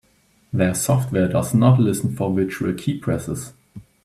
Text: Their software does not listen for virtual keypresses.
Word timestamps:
Their 0.51 0.73
software 0.73 1.27
does 1.27 1.53
not 1.53 1.79
listen 1.79 2.15
for 2.15 2.33
virtual 2.33 2.73
keypresses. 2.73 3.53